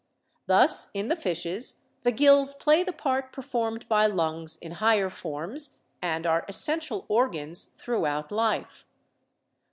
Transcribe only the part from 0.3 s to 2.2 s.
Thus in the fishes the